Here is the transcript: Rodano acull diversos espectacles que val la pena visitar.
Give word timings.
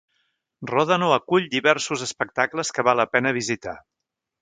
Rodano 0.71 1.09
acull 1.17 1.45
diversos 1.53 2.07
espectacles 2.09 2.75
que 2.79 2.89
val 2.91 3.01
la 3.05 3.09
pena 3.15 3.39
visitar. 3.43 3.81